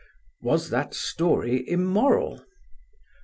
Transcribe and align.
"Was 0.41 0.71
that 0.71 0.95
story 0.95 1.63
immoral?" 1.69 2.43